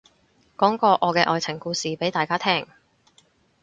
[0.57, 2.65] 講個我嘅愛情故事俾大家聽